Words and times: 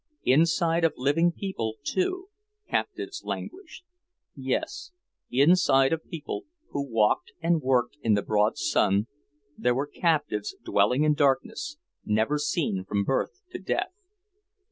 Inside 0.23 0.83
of 0.83 0.93
living 0.97 1.31
people, 1.31 1.75
too, 1.83 2.29
captives 2.67 3.21
languished. 3.23 3.83
Yes, 4.35 4.91
inside 5.29 5.93
of 5.93 6.09
people 6.09 6.45
who 6.71 6.83
walked 6.91 7.33
and 7.39 7.61
worked 7.61 7.97
in 8.01 8.15
the 8.15 8.23
broad 8.23 8.57
sun, 8.57 9.05
there 9.55 9.75
were 9.75 9.85
captives 9.85 10.55
dwelling 10.65 11.03
in 11.03 11.13
darkness, 11.13 11.77
never 12.03 12.39
seen 12.39 12.83
from 12.83 13.03
birth 13.03 13.43
to 13.51 13.59
death. 13.59 13.93